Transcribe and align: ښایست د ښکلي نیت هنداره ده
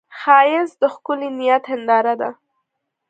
ښایست 0.19 0.75
د 0.81 0.83
ښکلي 0.93 1.29
نیت 1.39 1.63
هنداره 1.71 2.13
ده 2.21 2.29